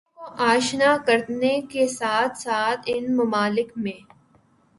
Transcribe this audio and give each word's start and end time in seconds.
امیدواروں 0.03 0.35
کو 0.37 0.43
آشنا 0.45 0.95
کرنے 1.05 1.53
کے 1.71 1.87
ساتھ 1.89 2.37
ساتھ 2.37 2.81
ان 2.85 3.15
ممالک 3.17 3.71
میں 3.77 3.99